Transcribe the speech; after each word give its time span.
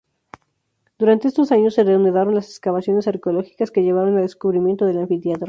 Durante 0.97 1.27
estos 1.27 1.51
años 1.51 1.75
se 1.75 1.83
reanudaron 1.83 2.33
las 2.33 2.49
excavaciones 2.49 3.07
arqueológicas, 3.07 3.69
que 3.69 3.83
llevaron 3.83 4.15
al 4.15 4.23
descubrimiento 4.23 4.85
del 4.87 4.97
anfiteatro. 4.97 5.39